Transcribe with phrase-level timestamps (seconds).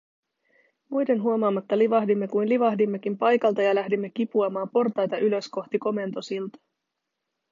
[0.89, 6.61] Muiden huomaamatta livahdimme kuin livahdimmekin paikalta ja lähdimme kipuamaan portaita ylös kohti komentosiltaa.